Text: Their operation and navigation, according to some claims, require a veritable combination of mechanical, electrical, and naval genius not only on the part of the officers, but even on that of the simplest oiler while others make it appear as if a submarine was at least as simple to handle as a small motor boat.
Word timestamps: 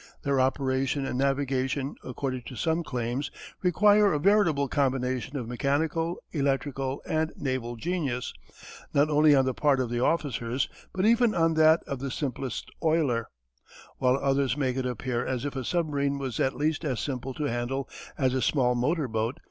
Their 0.23 0.39
operation 0.39 1.05
and 1.05 1.15
navigation, 1.19 1.93
according 2.03 2.41
to 2.47 2.55
some 2.55 2.83
claims, 2.83 3.29
require 3.61 4.11
a 4.11 4.17
veritable 4.19 4.67
combination 4.67 5.37
of 5.37 5.47
mechanical, 5.47 6.17
electrical, 6.31 7.03
and 7.07 7.31
naval 7.37 7.75
genius 7.75 8.33
not 8.95 9.11
only 9.11 9.35
on 9.35 9.45
the 9.45 9.53
part 9.53 9.79
of 9.79 9.91
the 9.91 9.99
officers, 9.99 10.67
but 10.91 11.05
even 11.05 11.35
on 11.35 11.53
that 11.53 11.83
of 11.85 11.99
the 11.99 12.09
simplest 12.09 12.71
oiler 12.83 13.29
while 13.99 14.17
others 14.17 14.57
make 14.57 14.75
it 14.75 14.87
appear 14.87 15.23
as 15.23 15.45
if 15.45 15.55
a 15.55 15.63
submarine 15.63 16.17
was 16.17 16.39
at 16.39 16.55
least 16.55 16.83
as 16.83 16.99
simple 16.99 17.35
to 17.35 17.43
handle 17.43 17.87
as 18.17 18.33
a 18.33 18.41
small 18.41 18.73
motor 18.73 19.07
boat. 19.07 19.39